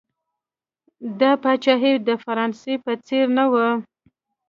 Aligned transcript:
دا 1.19 1.31
پاچاهي 1.43 1.93
د 2.07 2.09
فرانسې 2.23 2.73
په 2.83 2.91
څېر 3.07 3.25
نه 3.37 3.45
وه. 3.51 3.67